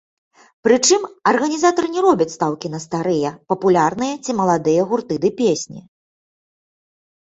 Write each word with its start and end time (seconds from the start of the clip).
Прычым, 0.67 1.01
арганізатары 1.31 1.91
не 1.99 2.03
робяць 2.07 2.29
стаўкі 2.37 2.73
на 2.77 2.83
старыя, 2.87 3.29
папулярныя 3.55 4.13
ці 4.23 4.31
маладыя 4.43 4.81
гурты 4.91 5.15
ды 5.23 5.29
песні. 5.41 5.81